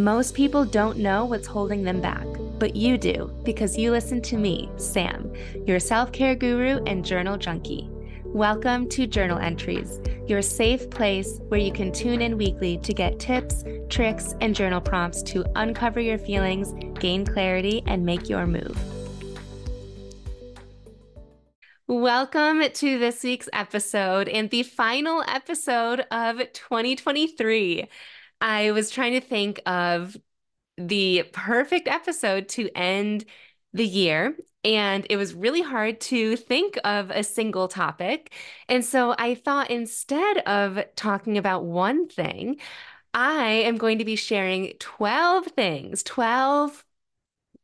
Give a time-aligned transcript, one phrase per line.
[0.00, 2.24] Most people don't know what's holding them back,
[2.58, 5.30] but you do because you listen to me, Sam,
[5.66, 7.86] your self care guru and journal junkie.
[8.24, 13.18] Welcome to Journal Entries, your safe place where you can tune in weekly to get
[13.18, 18.78] tips, tricks, and journal prompts to uncover your feelings, gain clarity, and make your move.
[21.88, 27.86] Welcome to this week's episode and the final episode of 2023.
[28.40, 30.16] I was trying to think of
[30.76, 33.24] the perfect episode to end
[33.72, 34.36] the year.
[34.62, 38.32] And it was really hard to think of a single topic.
[38.68, 42.58] And so I thought instead of talking about one thing,
[43.14, 46.84] I am going to be sharing 12 things, 12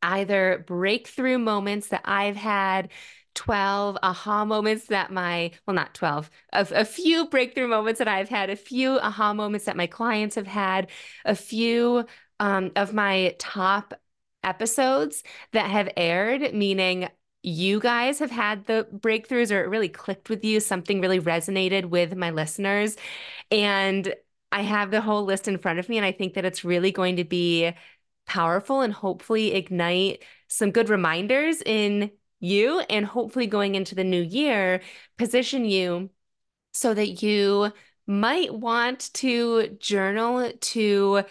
[0.02, 2.90] either breakthrough moments that I've had
[3.36, 8.28] 12 aha moments that my, well, not 12, a, a few breakthrough moments that I've
[8.28, 10.90] had, a few aha moments that my clients have had,
[11.24, 12.06] a few
[12.40, 13.94] um, of my top
[14.42, 15.22] episodes
[15.52, 17.08] that have aired, meaning
[17.42, 21.84] you guys have had the breakthroughs or it really clicked with you, something really resonated
[21.86, 22.96] with my listeners.
[23.50, 24.14] And
[24.50, 26.90] I have the whole list in front of me, and I think that it's really
[26.92, 27.72] going to be
[28.26, 32.10] powerful and hopefully ignite some good reminders in
[32.46, 34.80] you and hopefully going into the new year,
[35.18, 36.10] position you
[36.72, 37.72] so that you
[38.06, 41.24] might want to journal to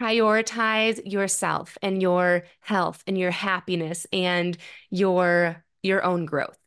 [0.00, 4.56] prioritize yourself and your health and your happiness and
[4.90, 6.58] your your own growth.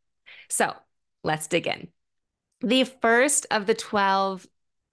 [0.50, 0.73] So,
[1.23, 1.90] let's dig in.
[2.62, 4.48] The first of the 12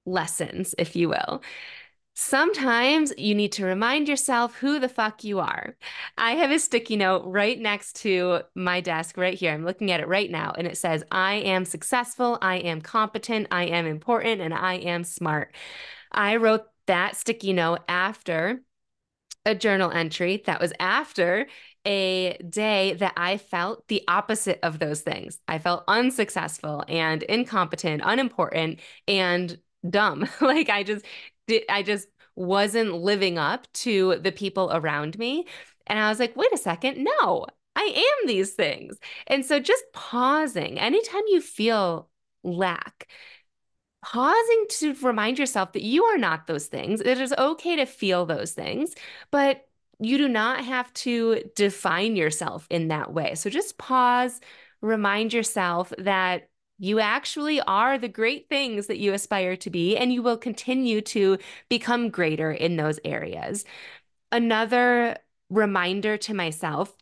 [0.05, 1.43] lessons, if you will,
[2.19, 5.77] Sometimes you need to remind yourself who the fuck you are.
[6.17, 9.53] I have a sticky note right next to my desk right here.
[9.53, 13.49] I'm looking at it right now, and it says, I am successful, I am competent,
[13.51, 15.55] I am important, and I am smart.
[16.11, 18.63] I wrote that sticky note after
[19.45, 21.47] a journal entry that was after
[21.85, 25.39] a day that I felt the opposite of those things.
[25.47, 30.27] I felt unsuccessful and incompetent, unimportant, and dumb.
[30.41, 31.05] like I just
[31.47, 35.47] did I just wasn't living up to the people around me.
[35.87, 37.83] And I was like, wait a second, no, I
[38.23, 38.99] am these things.
[39.27, 42.09] And so just pausing anytime you feel
[42.43, 43.09] lack,
[44.05, 47.01] pausing to remind yourself that you are not those things.
[47.01, 48.95] It is okay to feel those things,
[49.31, 49.67] but
[49.99, 53.35] you do not have to define yourself in that way.
[53.35, 54.41] So just pause,
[54.83, 60.13] remind yourself that you actually are the great things that you aspire to be, and
[60.13, 61.39] you will continue to
[61.69, 63.65] become greater in those areas.
[64.31, 65.17] Another
[65.49, 66.95] reminder to myself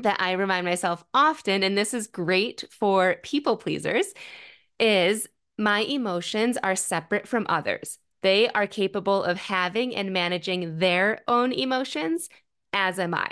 [0.00, 4.06] that I remind myself often, and this is great for people pleasers,
[4.80, 5.28] is
[5.58, 7.98] my emotions are separate from others.
[8.22, 12.28] They are capable of having and managing their own emotions,
[12.72, 13.28] as am I.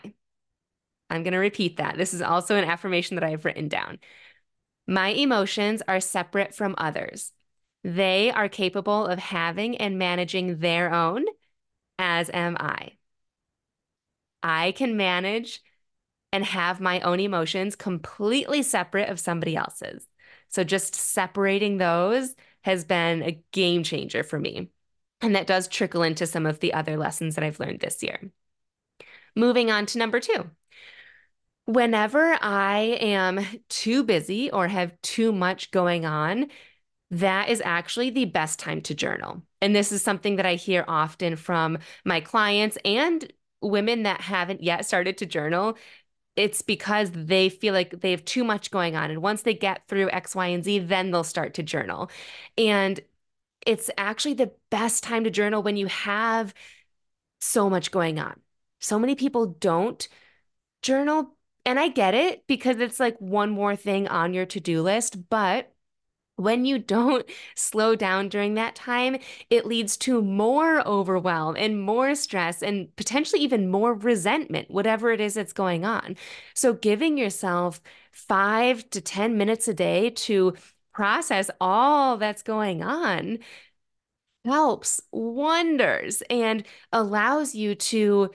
[1.10, 1.96] I'm going to repeat that.
[1.96, 3.98] This is also an affirmation that I have written down.
[4.86, 7.32] My emotions are separate from others.
[7.84, 11.24] They are capable of having and managing their own,
[11.98, 12.92] as am I.
[14.42, 15.62] I can manage
[16.32, 20.06] and have my own emotions completely separate of somebody else's.
[20.48, 24.70] So just separating those has been a game changer for me.
[25.20, 28.32] And that does trickle into some of the other lessons that I've learned this year.
[29.36, 30.50] Moving on to number two.
[31.66, 36.48] Whenever I am too busy or have too much going on,
[37.10, 39.42] that is actually the best time to journal.
[39.60, 43.30] And this is something that I hear often from my clients and
[43.60, 45.76] women that haven't yet started to journal.
[46.34, 49.10] It's because they feel like they have too much going on.
[49.10, 52.10] And once they get through X, Y, and Z, then they'll start to journal.
[52.56, 52.98] And
[53.66, 56.54] it's actually the best time to journal when you have
[57.40, 58.40] so much going on.
[58.80, 60.08] So many people don't
[60.80, 64.82] journal and I get it because it's like one more thing on your to do
[64.82, 65.28] list.
[65.30, 65.72] But
[66.36, 69.18] when you don't slow down during that time,
[69.50, 75.20] it leads to more overwhelm and more stress and potentially even more resentment, whatever it
[75.20, 76.16] is that's going on.
[76.54, 77.80] So, giving yourself
[78.12, 80.54] five to 10 minutes a day to
[80.94, 83.38] process all that's going on
[84.44, 88.30] helps wonders and allows you to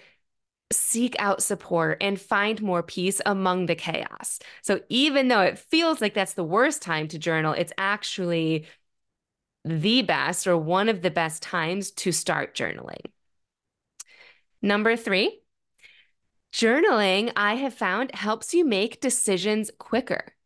[0.71, 4.39] seek out support and find more peace among the chaos.
[4.61, 8.65] So even though it feels like that's the worst time to journal, it's actually
[9.63, 13.05] the best or one of the best times to start journaling.
[14.61, 15.41] Number three,
[16.53, 20.36] journaling, I have found helps you make decisions quicker.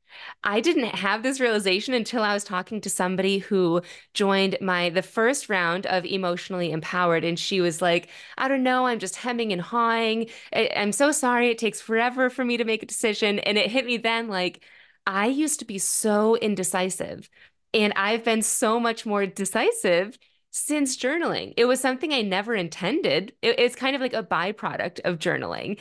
[0.44, 3.82] I didn't have this realization until I was talking to somebody who
[4.14, 8.86] joined my the first round of emotionally empowered and she was like, I don't know,
[8.88, 10.30] I'm just hemming and hawing.
[10.54, 13.72] I, I'm so sorry it takes forever for me to make a decision and it
[13.72, 14.64] hit me then like
[15.08, 17.30] I used to be so indecisive
[17.74, 20.18] and I've been so much more decisive
[20.52, 21.54] since journaling.
[21.58, 23.34] It was something I never intended.
[23.42, 25.80] It, it's kind of like a byproduct of journaling.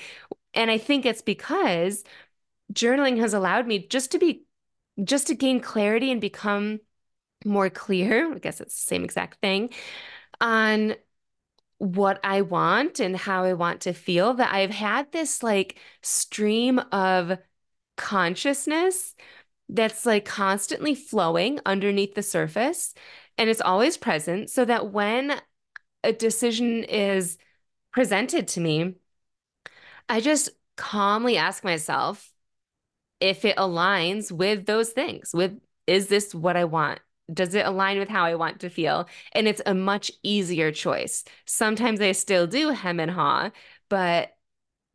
[0.55, 2.05] And I think it's because
[2.73, 4.45] journaling has allowed me just to be
[5.03, 6.81] just to gain clarity and become
[7.45, 9.71] more clear, I guess it's the same exact thing,
[10.41, 10.95] on
[11.79, 16.79] what I want and how I want to feel, that I've had this like stream
[16.93, 17.39] of
[17.97, 19.15] consciousness
[19.69, 22.93] that's like constantly flowing underneath the surface
[23.39, 25.41] and it's always present so that when
[26.05, 27.39] a decision is
[27.93, 28.95] presented to me,
[30.09, 32.30] I just calmly ask myself,
[33.21, 37.01] if it aligns with those things, with is this what I want?
[37.33, 39.09] Does it align with how I want to feel?
[39.33, 41.25] And it's a much easier choice.
[41.47, 43.51] Sometimes I still do hem and haw,
[43.89, 44.37] but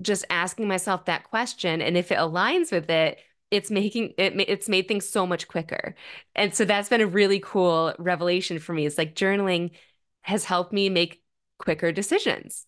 [0.01, 3.19] just asking myself that question and if it aligns with it,
[3.51, 5.95] it's making it it's made things so much quicker.
[6.35, 8.85] And so that's been a really cool revelation for me.
[8.85, 9.71] It's like journaling
[10.23, 11.23] has helped me make
[11.59, 12.65] quicker decisions.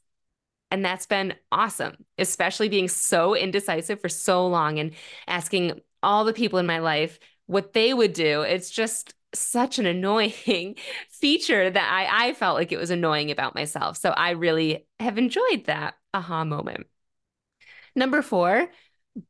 [0.70, 4.92] And that's been awesome, especially being so indecisive for so long and
[5.28, 8.42] asking all the people in my life what they would do.
[8.42, 10.76] It's just such an annoying
[11.10, 13.98] feature that I, I felt like it was annoying about myself.
[13.98, 16.88] So I really have enjoyed that aha moment.
[17.96, 18.70] Number four,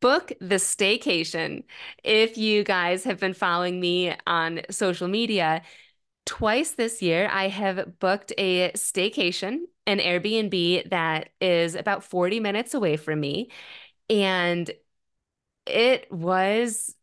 [0.02, 1.64] book the staycation.
[2.04, 5.62] If you guys have been following me on social media,
[6.28, 12.74] twice this year I have booked a staycation an Airbnb that is about 40 minutes
[12.74, 13.50] away from me.
[14.10, 14.70] And
[15.66, 16.96] it was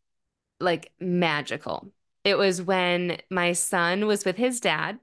[0.60, 1.92] like magical.
[2.24, 4.98] It was when my son was with his dad.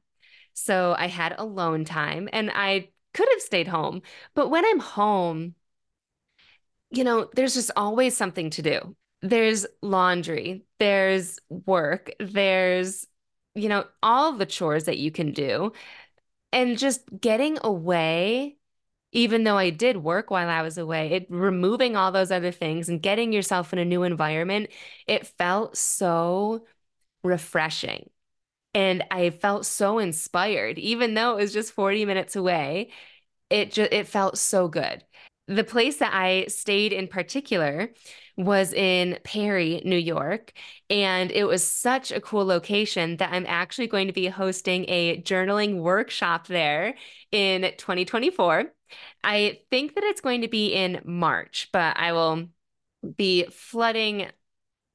[0.53, 4.03] So I had alone time and I could have stayed home.
[4.35, 5.55] But when I'm home,
[6.91, 8.95] you know, there's just always something to do.
[9.21, 13.05] There's laundry, there's work, there's,
[13.55, 15.73] you know, all the chores that you can do
[16.51, 18.57] and just getting away
[19.13, 22.89] even though I did work while I was away, it removing all those other things
[22.89, 24.69] and getting yourself in a new environment,
[25.07, 26.65] it felt so
[27.23, 28.09] refreshing.
[28.73, 32.91] And I felt so inspired, even though it was just 40 minutes away.
[33.49, 35.03] It just it felt so good.
[35.51, 37.89] The place that I stayed in particular
[38.37, 40.53] was in Perry, New York.
[40.89, 45.21] And it was such a cool location that I'm actually going to be hosting a
[45.21, 46.95] journaling workshop there
[47.33, 48.71] in 2024.
[49.25, 52.47] I think that it's going to be in March, but I will
[53.17, 54.27] be flooding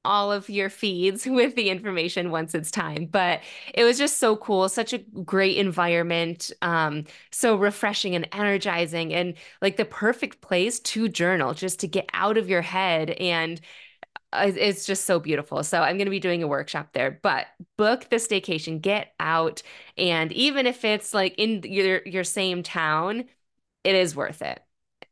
[0.07, 3.07] all of your feeds with the information once it's time.
[3.07, 3.41] But
[3.75, 9.35] it was just so cool, such a great environment, um, so refreshing and energizing, and
[9.61, 13.61] like the perfect place to journal, just to get out of your head and
[14.33, 15.63] uh, it's just so beautiful.
[15.63, 19.63] So I'm going to be doing a workshop there, but book the staycation, get out.
[19.97, 23.25] And even if it's like in your, your same town,
[23.85, 24.61] it is worth it.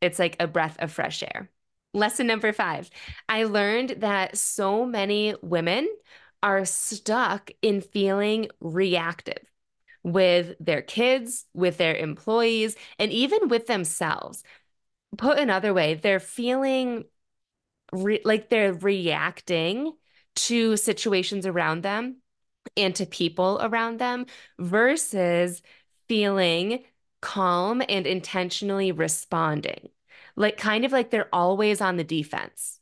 [0.01, 1.49] It's like a breath of fresh air.
[1.95, 2.89] Lesson number five
[3.29, 5.87] I learned that so many women
[6.43, 9.39] are stuck in feeling reactive
[10.03, 14.43] with their kids, with their employees, and even with themselves.
[15.17, 17.05] Put another way, they're feeling
[17.93, 19.93] re- like they're reacting
[20.35, 22.17] to situations around them
[22.75, 24.25] and to people around them
[24.59, 25.61] versus
[26.09, 26.83] feeling
[27.21, 29.89] calm and intentionally responding
[30.35, 32.79] like kind of like they're always on the defense.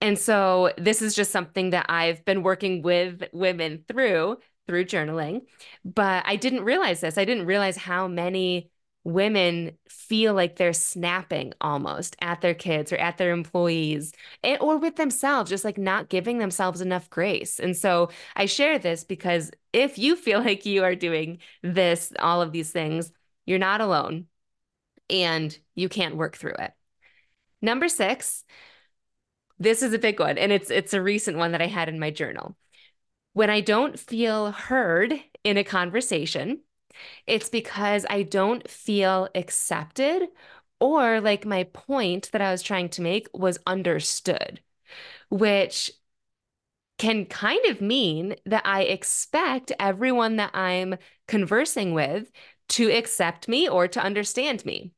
[0.00, 5.42] And so this is just something that I've been working with women through through journaling,
[5.84, 7.18] but I didn't realize this.
[7.18, 8.70] I didn't realize how many
[9.04, 14.12] women feel like they're snapping almost at their kids or at their employees
[14.44, 17.58] eh, or with themselves, just like not giving themselves enough grace.
[17.58, 22.42] And so I share this because if you feel like you are doing this, all
[22.42, 23.12] of these things,
[23.46, 24.26] you're not alone
[25.10, 26.72] and you can't work through it.
[27.60, 28.44] Number six,
[29.58, 32.00] this is a big one, and it's it's a recent one that I had in
[32.00, 32.56] my journal.
[33.34, 36.60] When I don't feel heard in a conversation,
[37.26, 40.28] it's because I don't feel accepted
[40.80, 44.60] or like my point that I was trying to make was understood,
[45.30, 45.92] which
[46.98, 52.30] can kind of mean that I expect everyone that I'm conversing with
[52.72, 54.92] to accept me or to understand me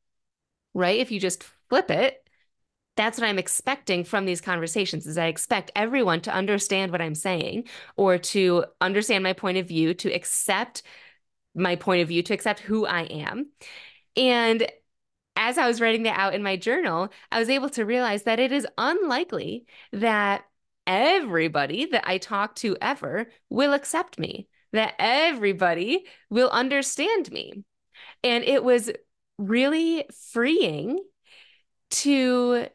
[0.75, 0.99] right?
[0.99, 2.21] If you just flip it,
[2.97, 7.14] that's what I'm expecting from these conversations is I expect everyone to understand what I'm
[7.14, 7.64] saying
[7.97, 10.83] or to understand my point of view, to accept
[11.54, 13.50] my point of view, to accept who I am.
[14.16, 14.69] And
[15.37, 18.38] as I was writing that out in my journal, I was able to realize that
[18.38, 20.45] it is unlikely that
[20.87, 27.64] everybody that I talk to ever will accept me, that everybody will understand me.
[28.23, 28.90] And it was
[29.38, 31.02] really freeing
[31.90, 32.66] to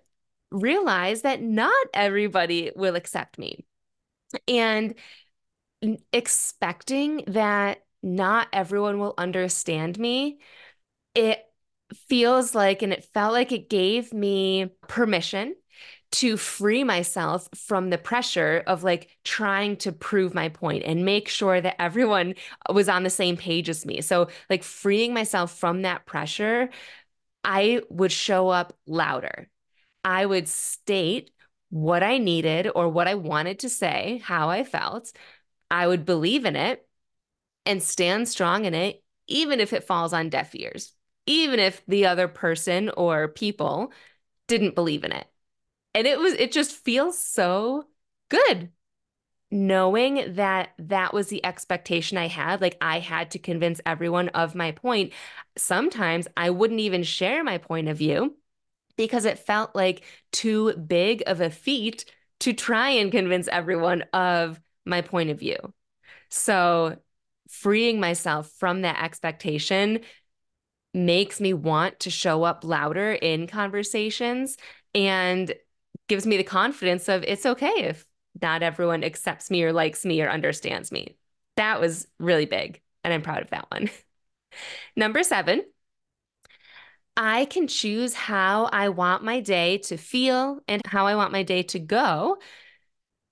[0.51, 3.65] realize that not everybody will accept me.
[4.48, 4.96] And
[6.13, 10.39] expecting that not everyone will understand me,
[11.15, 11.44] it
[12.08, 15.55] feels like, and it felt like it gave me permission
[16.12, 21.27] to free myself from the pressure of like trying to prove my point and make
[21.27, 22.34] sure that everyone
[22.74, 24.01] was on the same page as me.
[24.01, 26.69] So, like, freeing myself from that pressure,
[27.43, 29.50] I would show up louder.
[30.03, 31.31] I would state
[31.69, 35.12] what I needed or what I wanted to say, how I felt.
[35.69, 36.88] I would believe in it
[37.65, 40.93] and stand strong in it, even if it falls on deaf ears,
[41.29, 43.93] even if the other person or people
[44.48, 45.27] didn't believe in it.
[45.93, 47.86] And it was, it just feels so
[48.29, 48.71] good
[49.51, 54.55] knowing that that was the expectation I had, like I had to convince everyone of
[54.55, 55.13] my point.
[55.55, 58.36] Sometimes I wouldn't even share my point of view
[58.95, 62.05] because it felt like too big of a feat
[62.41, 65.57] to try and convince everyone of my point of view.
[66.29, 66.98] So,
[67.50, 70.01] freeing myself from that expectation
[70.93, 74.58] makes me want to show up louder in conversations
[74.96, 75.53] and
[76.08, 78.05] gives me the confidence of it's okay if
[78.41, 81.17] not everyone accepts me or likes me or understands me.
[81.58, 83.89] That was really big, and I'm proud of that one.
[84.96, 85.63] Number seven,
[87.17, 91.43] I can choose how I want my day to feel and how I want my
[91.43, 92.38] day to go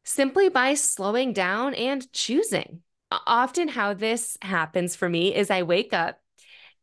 [0.03, 2.81] simply by slowing down and choosing.
[3.11, 6.19] Often, how this happens for me is I wake up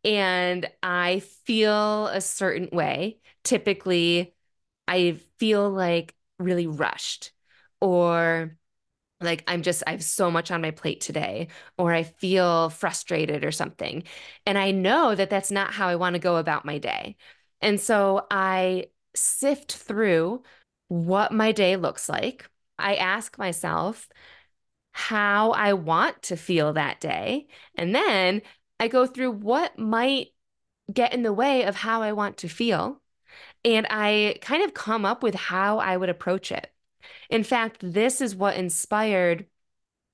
[0.04, 3.18] and I feel a certain way.
[3.42, 4.34] Typically,
[4.88, 7.32] I feel like really rushed
[7.80, 8.56] or
[9.20, 13.44] like I'm just, I have so much on my plate today, or I feel frustrated
[13.44, 14.04] or something.
[14.46, 17.16] And I know that that's not how I want to go about my day.
[17.60, 20.42] And so I sift through
[20.88, 22.48] what my day looks like.
[22.78, 24.08] I ask myself
[24.92, 27.46] how I want to feel that day.
[27.74, 28.42] And then
[28.80, 30.28] I go through what might
[30.92, 33.00] get in the way of how I want to feel.
[33.64, 36.70] And I kind of come up with how I would approach it.
[37.30, 39.46] In fact, this is what inspired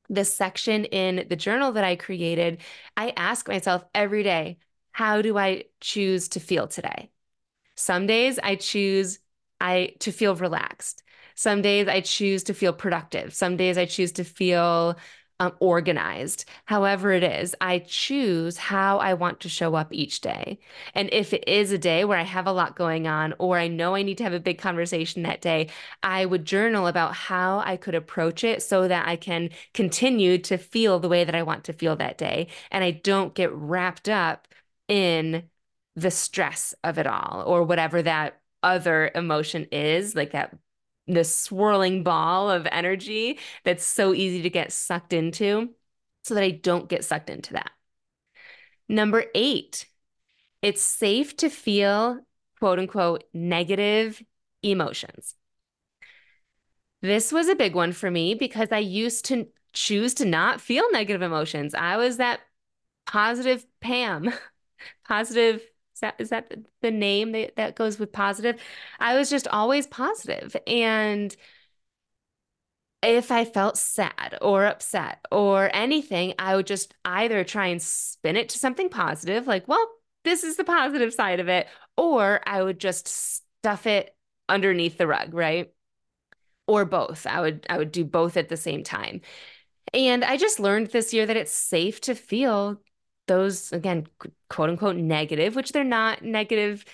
[0.09, 2.63] this section in the journal that I created.
[2.97, 4.59] I ask myself every day,
[4.93, 7.11] how do I choose to feel today?
[7.77, 9.19] Some days I choose
[9.61, 11.03] I to feel relaxed.
[11.35, 13.35] Some days I choose to feel productive.
[13.35, 14.97] Some days I choose to feel
[15.41, 16.45] um, organized.
[16.67, 20.61] However, it is, I choose how I want to show up each day.
[20.95, 23.67] And if it is a day where I have a lot going on, or I
[23.67, 25.69] know I need to have a big conversation that day,
[26.03, 30.59] I would journal about how I could approach it so that I can continue to
[30.59, 32.49] feel the way that I want to feel that day.
[32.71, 34.47] And I don't get wrapped up
[34.89, 35.45] in
[35.97, 40.55] the stress of it all or whatever that other emotion is, like that
[41.07, 45.71] this swirling ball of energy that's so easy to get sucked into
[46.23, 47.71] so that I don't get sucked into that.
[48.89, 49.87] Number eight,
[50.63, 52.21] it's safe to feel
[52.59, 54.23] quote unquote negative
[54.63, 55.35] emotions.
[57.03, 60.91] This was a big one for me because I used to choose to not feel
[60.93, 61.75] negative emotions.
[61.75, 62.41] I was that
[63.07, 64.33] positive Pam,
[65.09, 65.63] positive
[66.01, 66.53] that is that
[66.83, 68.61] the name that, that goes with positive?
[68.99, 70.57] I was just always positive.
[70.67, 71.35] And
[73.03, 78.37] if I felt sad or upset or anything, I would just either try and spin
[78.37, 79.87] it to something positive, like, well,
[80.25, 81.67] this is the positive side of it,
[81.97, 84.15] or I would just stuff it
[84.49, 85.73] underneath the rug, right?
[86.67, 87.27] Or both.
[87.27, 89.23] I would I would do both at the same time.
[89.95, 92.81] And I just learned this year that it's safe to feel
[93.31, 94.07] those again
[94.49, 96.85] quote unquote negative which they're not negative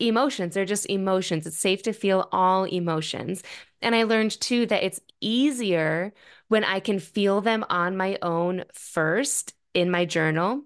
[0.00, 1.46] emotions they're just emotions.
[1.46, 3.42] It's safe to feel all emotions.
[3.80, 6.12] And i learned too that it's easier
[6.48, 10.64] when i can feel them on my own first in my journal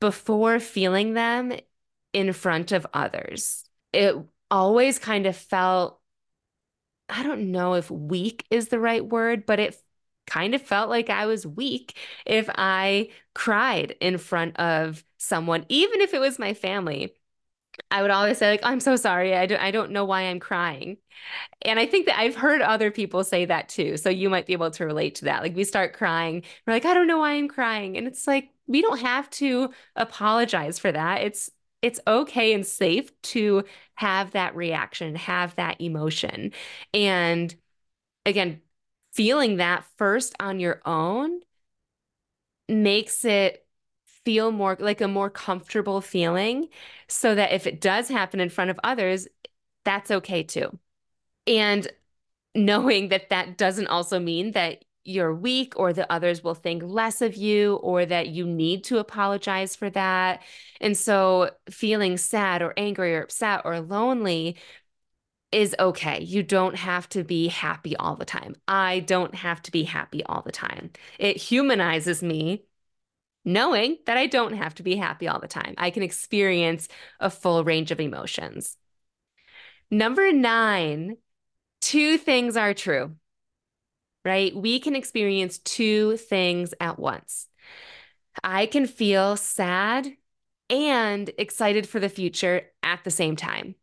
[0.00, 1.52] before feeling them
[2.12, 3.64] in front of others.
[3.92, 4.14] It
[4.50, 6.00] always kind of felt
[7.08, 9.76] i don't know if weak is the right word but it
[10.28, 16.00] kind of felt like I was weak if I cried in front of someone, even
[16.00, 17.14] if it was my family.
[17.90, 19.34] I would always say like, I'm so sorry.
[19.36, 20.98] I don't, I don't know why I'm crying.
[21.62, 23.96] And I think that I've heard other people say that too.
[23.96, 25.42] So you might be able to relate to that.
[25.42, 27.96] Like we start crying, we're like, I don't know why I'm crying.
[27.96, 31.22] And it's like, we don't have to apologize for that.
[31.22, 31.50] It's
[31.82, 36.52] it's okay and safe to have that reaction, have that emotion.
[36.92, 37.54] And
[38.26, 38.62] again,
[39.18, 41.40] feeling that first on your own
[42.68, 43.66] makes it
[44.24, 46.68] feel more like a more comfortable feeling
[47.08, 49.26] so that if it does happen in front of others,
[49.84, 50.78] that's okay too.
[51.48, 51.90] And
[52.54, 57.20] knowing that that doesn't also mean that you're weak or that others will think less
[57.20, 60.44] of you or that you need to apologize for that.
[60.80, 64.58] And so feeling sad or angry or upset or lonely
[65.50, 66.22] is okay.
[66.22, 68.56] You don't have to be happy all the time.
[68.66, 70.90] I don't have to be happy all the time.
[71.18, 72.64] It humanizes me
[73.44, 75.74] knowing that I don't have to be happy all the time.
[75.78, 76.88] I can experience
[77.18, 78.76] a full range of emotions.
[79.90, 81.16] Number nine,
[81.80, 83.16] two things are true,
[84.24, 84.54] right?
[84.54, 87.48] We can experience two things at once.
[88.44, 90.12] I can feel sad
[90.68, 93.74] and excited for the future at the same time.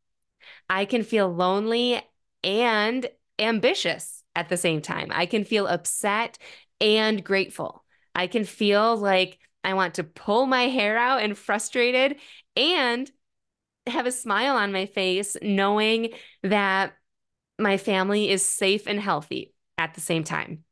[0.70, 2.02] I can feel lonely
[2.44, 3.08] and
[3.40, 5.10] ambitious at the same time.
[5.12, 6.38] I can feel upset
[6.82, 7.84] and grateful.
[8.14, 12.18] I can feel like I want to pull my hair out and frustrated
[12.56, 13.10] and
[13.88, 16.10] have a smile on my face knowing
[16.44, 16.94] that
[17.60, 20.64] my family is safe and healthy at the same time.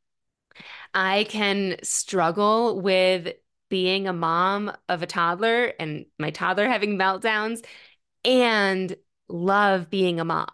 [0.92, 3.34] I can struggle with
[3.68, 7.64] being a mom of a toddler and my toddler having meltdowns
[8.24, 8.94] and
[9.28, 10.48] love being a mom.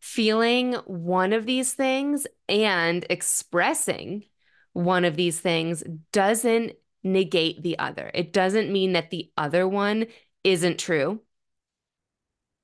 [0.00, 4.24] Feeling one of these things and expressing
[4.72, 5.82] one of these things
[6.12, 6.72] doesn't
[7.02, 8.10] negate the other.
[8.14, 10.06] It doesn't mean that the other one
[10.44, 11.20] isn't true.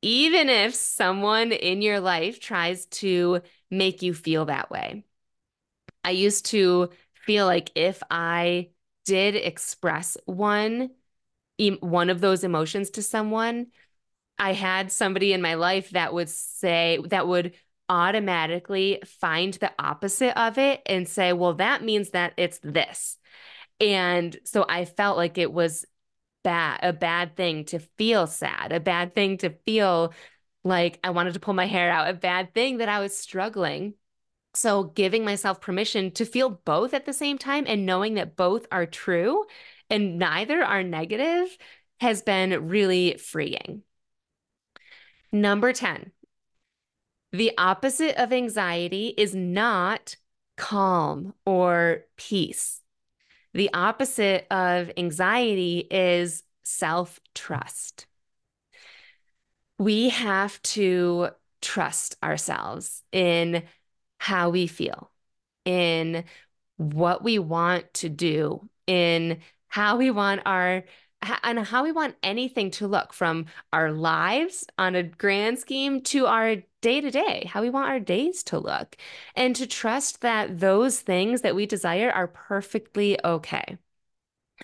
[0.03, 5.05] Even if someone in your life tries to make you feel that way.
[6.05, 8.71] I used to feel like if I
[9.05, 10.91] did express one
[11.81, 13.69] one of those emotions to someone,
[14.39, 17.55] I had somebody in my life that would say that would
[17.89, 23.19] automatically find the opposite of it and say, well, that means that it's this.
[23.81, 25.85] And so I felt like it was
[26.43, 30.13] bad, a bad thing to feel sad, a bad thing to feel
[30.65, 33.95] like I wanted to pull my hair out, a bad thing that I was struggling.
[34.55, 38.67] So giving myself permission to feel both at the same time and knowing that both
[38.71, 39.45] are true
[39.91, 41.57] and neither are negative
[42.01, 43.83] has been really freeing.
[45.33, 46.13] Number 10,
[47.33, 50.17] the opposite of anxiety is not
[50.57, 52.83] calm or peace.
[53.55, 58.07] The opposite of anxiety is self trust.
[59.79, 63.63] We have to trust ourselves in
[64.19, 65.11] how we feel,
[65.65, 66.25] in
[66.77, 70.85] what we want to do, in how we want our
[71.43, 76.27] and how we want anything to look from our lives on a grand scheme to
[76.27, 78.97] our day to day, how we want our days to look,
[79.37, 83.79] and to trust that those things that we desire are perfectly okay.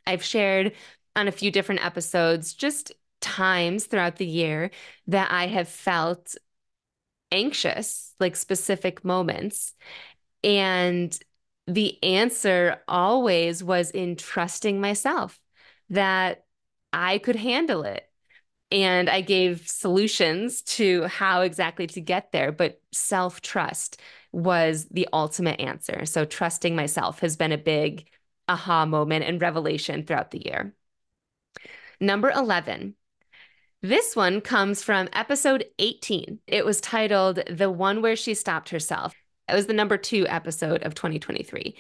[0.07, 0.75] I've shared
[1.15, 4.71] on a few different episodes just times throughout the year
[5.07, 6.37] that I have felt
[7.31, 9.75] anxious, like specific moments.
[10.43, 11.17] And
[11.67, 15.39] the answer always was in trusting myself
[15.91, 16.45] that
[16.93, 18.05] I could handle it.
[18.71, 23.99] And I gave solutions to how exactly to get there, but self trust
[24.31, 26.05] was the ultimate answer.
[26.05, 28.07] So, trusting myself has been a big
[28.47, 30.75] aha moment and revelation throughout the year.
[32.01, 32.95] Number 11.
[33.81, 36.41] This one comes from episode 18.
[36.47, 39.15] It was titled The One Where She Stopped Herself.
[39.49, 41.77] It was the number two episode of 2023.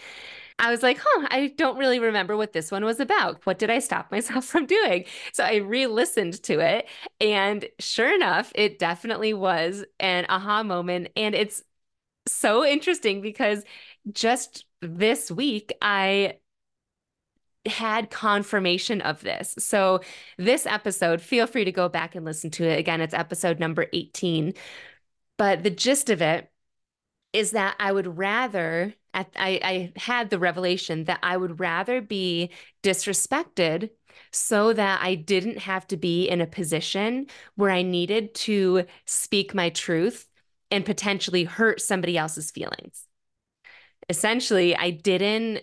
[0.58, 3.44] I was like, huh, I don't really remember what this one was about.
[3.46, 5.04] What did I stop myself from doing?
[5.32, 6.88] So I re listened to it.
[7.20, 11.08] And sure enough, it definitely was an aha moment.
[11.16, 11.62] And it's
[12.26, 13.64] so interesting because
[14.12, 16.38] just this week, I
[17.66, 19.54] had confirmation of this.
[19.58, 20.00] So,
[20.38, 22.78] this episode, feel free to go back and listen to it.
[22.78, 24.54] Again, it's episode number 18.
[25.36, 26.50] But the gist of it
[27.32, 32.50] is that I would rather, I, I had the revelation that I would rather be
[32.82, 33.90] disrespected
[34.32, 39.54] so that I didn't have to be in a position where I needed to speak
[39.54, 40.26] my truth
[40.70, 43.04] and potentially hurt somebody else's feelings.
[44.08, 45.62] Essentially, I didn't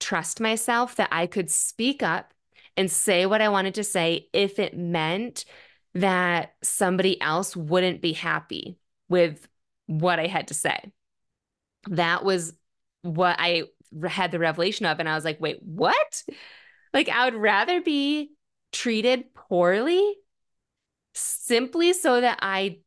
[0.00, 2.32] trust myself that I could speak up
[2.76, 5.44] and say what I wanted to say if it meant
[5.94, 9.48] that somebody else wouldn't be happy with
[9.88, 10.78] what I had to say.
[11.88, 12.52] That was
[13.02, 13.64] what I
[14.06, 15.00] had the revelation of.
[15.00, 16.22] And I was like, wait, what?
[16.94, 18.30] Like, I would rather be
[18.70, 20.14] treated poorly
[21.14, 22.78] simply so that I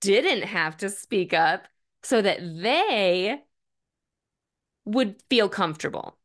[0.00, 1.66] didn't have to speak up
[2.02, 3.40] so that they
[4.84, 6.16] would feel comfortable.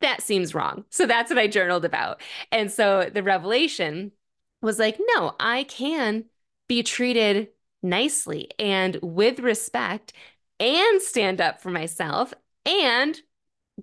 [0.00, 0.84] That seems wrong.
[0.90, 2.20] So that's what I journaled about.
[2.52, 4.12] And so the revelation
[4.60, 6.26] was like, no, I can
[6.68, 7.48] be treated
[7.88, 10.12] nicely and with respect
[10.60, 12.32] and stand up for myself.
[12.64, 13.18] And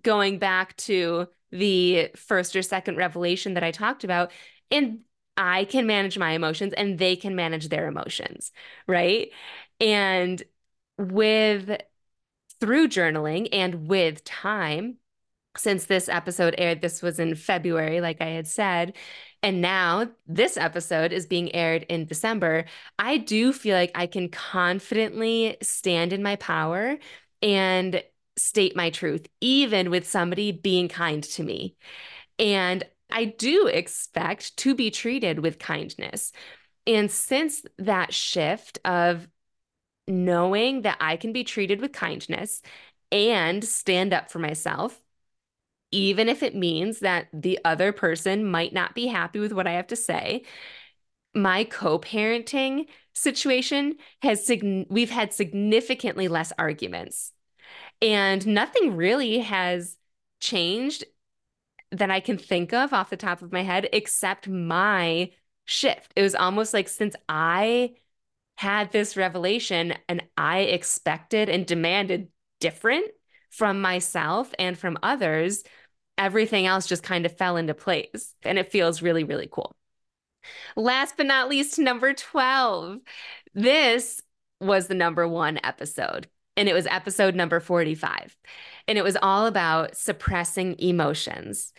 [0.01, 4.31] going back to the first or second revelation that I talked about,
[4.71, 4.99] and
[5.37, 8.51] I can manage my emotions and they can manage their emotions,
[8.87, 9.29] right?
[9.79, 10.41] And
[10.97, 11.77] with
[12.59, 14.97] through journaling and with time,
[15.57, 18.95] since this episode aired, this was in February, like I had said,
[19.43, 22.65] and now this episode is being aired in December,
[22.97, 26.97] I do feel like I can confidently stand in my power
[27.41, 28.01] and
[28.37, 31.75] state my truth, even with somebody being kind to me.
[32.39, 36.31] And I do expect to be treated with kindness.
[36.87, 39.27] And since that shift of
[40.07, 42.61] knowing that I can be treated with kindness
[43.11, 45.02] and stand up for myself,
[45.93, 49.73] even if it means that the other person might not be happy with what I
[49.73, 50.43] have to say.
[51.35, 57.31] My co-parenting situation has sig- we've had significantly less arguments.
[58.01, 59.97] And nothing really has
[60.39, 61.05] changed
[61.91, 65.29] that I can think of off the top of my head except my
[65.65, 66.11] shift.
[66.15, 67.93] It was almost like since I
[68.55, 72.29] had this revelation and I expected and demanded
[72.59, 73.05] different
[73.51, 75.63] from myself and from others,
[76.17, 78.35] everything else just kind of fell into place.
[78.43, 79.75] And it feels really, really cool.
[80.75, 82.99] Last but not least, number 12.
[83.53, 84.21] This
[84.59, 88.35] was the number one episode, and it was episode number 45.
[88.87, 91.73] And it was all about suppressing emotions.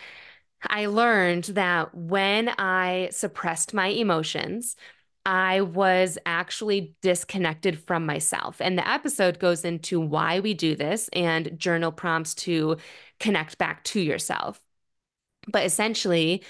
[0.66, 4.76] I learned that when I suppressed my emotions,
[5.26, 8.60] I was actually disconnected from myself.
[8.60, 12.76] And the episode goes into why we do this and journal prompts to
[13.20, 14.60] connect back to yourself.
[15.50, 16.42] But essentially,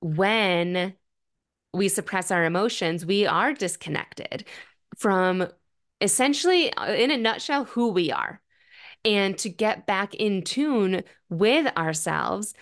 [0.00, 0.94] when
[1.72, 4.44] we suppress our emotions, we are disconnected
[4.96, 5.48] from
[6.00, 8.40] essentially, uh, in a nutshell, who we are.
[9.04, 12.54] And to get back in tune with ourselves,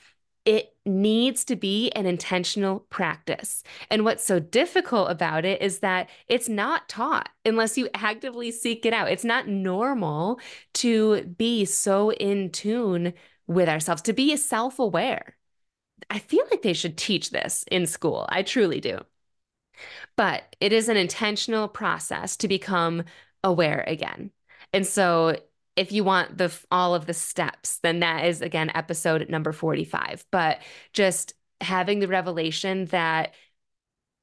[0.44, 3.62] it needs to be an intentional practice.
[3.90, 8.84] And what's so difficult about it is that it's not taught unless you actively seek
[8.84, 9.10] it out.
[9.10, 10.40] It's not normal
[10.74, 13.14] to be so in tune
[13.46, 15.36] with ourselves, to be self aware.
[16.10, 18.26] I feel like they should teach this in school.
[18.28, 18.98] I truly do.
[20.16, 23.04] But it is an intentional process to become
[23.44, 24.30] aware again.
[24.72, 25.36] And so
[25.76, 30.24] if you want the all of the steps, then that is again episode number 45.
[30.30, 30.60] But
[30.92, 33.34] just having the revelation that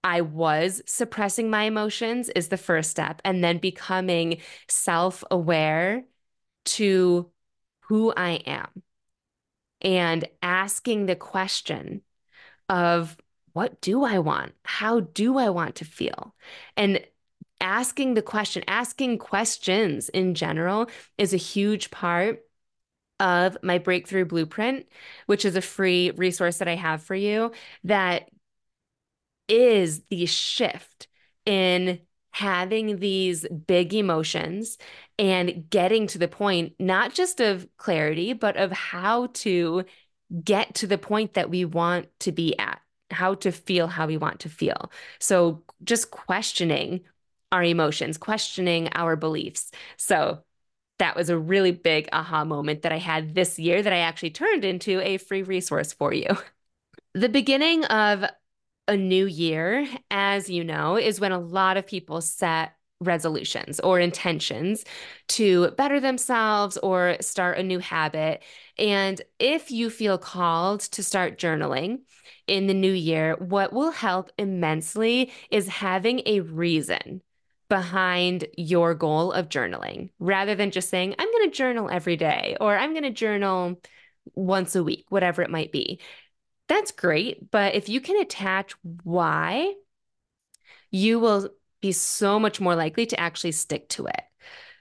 [0.04, 3.22] I was suppressing my emotions is the first step.
[3.26, 6.06] And then becoming self aware
[6.66, 7.30] to
[7.82, 8.84] who I am
[9.82, 12.02] and asking the question
[12.68, 13.18] of
[13.54, 14.54] what do I want?
[14.64, 16.36] How do I want to feel?
[16.78, 17.04] And
[17.62, 22.41] asking the question, asking questions in general is a huge part
[23.19, 24.86] of my breakthrough blueprint,
[25.26, 27.52] which is a free resource that I have for you
[27.84, 28.30] that
[29.48, 31.08] is the shift
[31.45, 32.00] in
[32.32, 34.78] having these big emotions
[35.17, 39.84] and getting to the point, not just of clarity, but of how to
[40.43, 44.17] get to the point that we want to be at, how to feel how we
[44.17, 44.91] want to feel.
[45.19, 47.02] So just questioning
[47.52, 49.72] our emotions, questioning our beliefs.
[49.98, 50.44] So
[51.00, 54.32] that was a really big aha moment that I had this year that I actually
[54.32, 56.28] turned into a free resource for you.
[57.16, 58.24] The beginning of
[58.88, 64.00] a new year, as you know, is when a lot of people set resolutions or
[64.00, 64.84] intentions
[65.30, 68.44] to better themselves or start a new habit.
[68.78, 72.02] And if you feel called to start journaling
[72.48, 77.22] in the new year, what will help immensely is having a reason
[77.69, 82.58] behind your goal of journaling rather than just saying, I'm going to journal every day
[82.60, 83.79] or I'm going to journal
[84.36, 85.99] once a week, whatever it might be.
[86.67, 87.51] That's great.
[87.51, 89.73] But if you can attach why,
[90.91, 91.49] you will
[91.82, 94.21] be so much more likely to actually stick to it.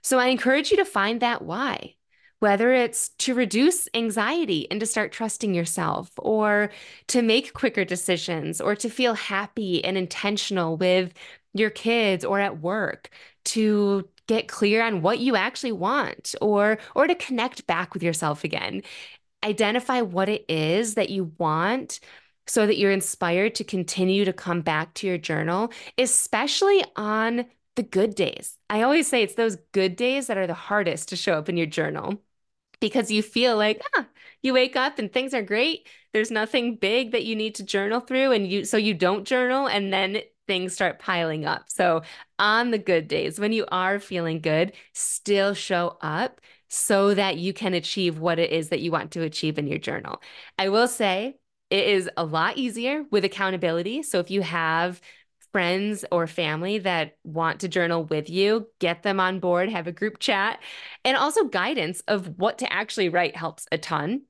[0.02, 1.94] So I encourage you to find that why.
[2.40, 6.70] whether it's to reduce anxiety and to start trusting yourself, or
[7.08, 11.12] to make quicker decisions, or to feel happy and intentional with
[11.54, 13.10] your kids or at work,
[13.46, 18.44] to get clear on what you actually want or or to connect back with yourself
[18.44, 18.82] again
[19.44, 22.00] identify what it is that you want
[22.46, 27.44] so that you're inspired to continue to come back to your journal, especially on
[27.76, 28.56] the good days.
[28.70, 31.56] I always say it's those good days that are the hardest to show up in
[31.56, 32.20] your journal
[32.80, 34.06] because you feel like, ah,
[34.42, 35.86] you wake up and things are great.
[36.12, 38.32] There's nothing big that you need to journal through.
[38.32, 41.66] And you, so you don't journal and then things start piling up.
[41.68, 42.02] So
[42.40, 47.52] on the good days, when you are feeling good, still show up so that you
[47.52, 50.20] can achieve what it is that you want to achieve in your journal.
[50.58, 51.36] I will say
[51.70, 54.02] it is a lot easier with accountability.
[54.02, 55.00] So if you have
[55.52, 59.92] friends or family that want to journal with you, get them on board, have a
[59.92, 60.60] group chat,
[61.04, 64.22] and also guidance of what to actually write helps a ton.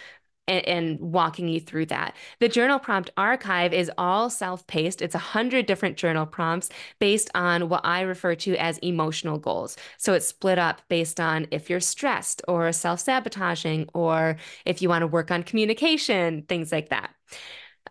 [0.46, 2.14] And, and, walking you through that.
[2.38, 5.00] The journal prompt archive is all self paced.
[5.00, 9.78] It's a hundred different journal prompts based on what I refer to as emotional goals.
[9.96, 14.36] So it's split up based on if you're stressed or self sabotaging, or
[14.66, 17.14] if you want to work on communication, things like that.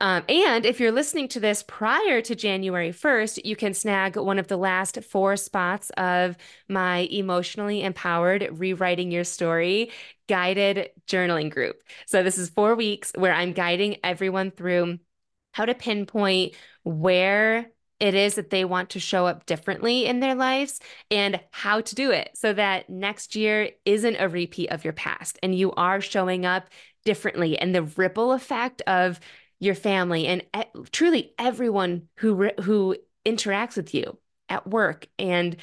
[0.04, 4.38] Um, and if you're listening to this prior to January 1st, you can snag one
[4.38, 6.36] of the last four spots of
[6.68, 9.92] my emotionally empowered rewriting your story
[10.28, 11.82] guided journaling group.
[12.06, 15.00] So this is four weeks where I'm guiding everyone through
[15.54, 17.68] how to pinpoint where
[18.02, 21.96] it is that they want to show up differently in their lives and how to
[21.96, 26.02] do it so that next year isn't a repeat of your past and you are
[26.02, 26.68] showing up
[27.06, 29.22] differently and the ripple effect of
[29.60, 30.44] your family and
[30.92, 34.18] truly everyone who who interacts with you
[34.50, 35.56] at work and